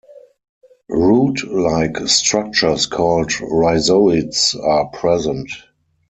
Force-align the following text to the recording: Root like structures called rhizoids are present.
Root 0.89 1.43
like 1.53 1.95
structures 2.07 2.87
called 2.87 3.29
rhizoids 3.39 4.55
are 4.59 4.87
present. 4.87 5.51